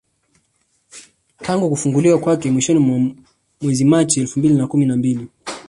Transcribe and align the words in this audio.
Tangu 1.37 1.69
kufunguliwa 1.69 2.19
kwake 2.19 2.51
mwishoni 2.51 2.79
mwa 2.79 3.11
mwezi 3.61 3.85
Machi 3.85 4.19
elfu 4.19 4.39
mbili 4.39 4.53
na 4.55 4.67
kumi 4.67 4.85
na 4.85 4.97
mbili 4.97 5.27